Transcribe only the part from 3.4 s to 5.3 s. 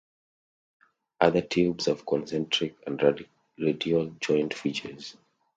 radial jointing features.